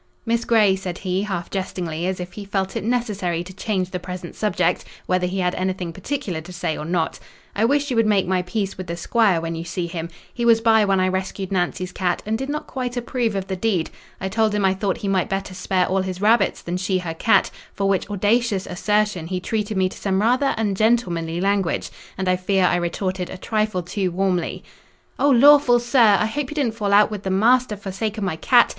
"Miss 0.25 0.45
Grey," 0.45 0.75
said 0.75 0.97
he, 0.97 1.21
half 1.21 1.51
jestingly, 1.51 2.07
as 2.07 2.19
if 2.19 2.33
he 2.33 2.43
felt 2.43 2.75
it 2.75 2.83
necessary 2.83 3.43
to 3.43 3.53
change 3.53 3.91
the 3.91 3.99
present 3.99 4.33
subject, 4.35 4.83
whether 5.05 5.27
he 5.27 5.37
had 5.37 5.53
anything 5.53 5.93
particular 5.93 6.41
to 6.41 6.51
say 6.51 6.75
or 6.75 6.85
not, 6.85 7.19
"I 7.55 7.65
wish 7.65 7.91
you 7.91 7.95
would 7.97 8.07
make 8.07 8.25
my 8.25 8.41
peace 8.41 8.79
with 8.79 8.87
the 8.87 8.97
squire, 8.97 9.39
when 9.39 9.53
you 9.53 9.63
see 9.63 9.85
him. 9.85 10.09
He 10.33 10.43
was 10.43 10.59
by 10.59 10.85
when 10.85 10.99
I 10.99 11.07
rescued 11.07 11.51
Nancy's 11.51 11.91
cat, 11.91 12.23
and 12.25 12.35
did 12.35 12.49
not 12.49 12.65
quite 12.65 12.97
approve 12.97 13.35
of 13.35 13.45
the 13.45 13.55
deed. 13.55 13.91
I 14.19 14.27
told 14.27 14.55
him 14.55 14.65
I 14.65 14.73
thought 14.73 14.97
he 14.97 15.07
might 15.07 15.29
better 15.29 15.53
spare 15.53 15.85
all 15.85 16.01
his 16.01 16.19
rabbits 16.19 16.63
than 16.63 16.77
she 16.77 16.97
her 16.97 17.13
cat, 17.13 17.51
for 17.75 17.87
which 17.87 18.09
audacious 18.09 18.65
assertion 18.65 19.27
he 19.27 19.39
treated 19.39 19.77
me 19.77 19.87
to 19.87 19.95
some 19.99 20.19
rather 20.19 20.55
ungentlemanly 20.57 21.39
language; 21.39 21.91
and 22.17 22.27
I 22.27 22.37
fear 22.37 22.65
I 22.65 22.77
retorted 22.77 23.29
a 23.29 23.37
trifle 23.37 23.83
too 23.83 24.09
warmly." 24.09 24.63
"Oh, 25.19 25.29
lawful 25.29 25.79
sir! 25.79 26.17
I 26.19 26.25
hope 26.25 26.49
you 26.49 26.55
didn't 26.55 26.73
fall 26.73 26.91
out 26.91 27.11
wi' 27.11 27.19
th' 27.19 27.29
maister 27.31 27.77
for 27.77 27.91
sake 27.91 28.17
o' 28.17 28.21
my 28.23 28.35
cat! 28.35 28.67